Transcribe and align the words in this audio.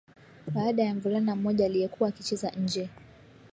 baada 0.53 0.83
ya 0.83 0.95
mvulana 0.95 1.35
mmoja 1.35 1.65
aliyekuwa 1.65 2.09
akicheza 2.09 2.49
nje 2.51 2.89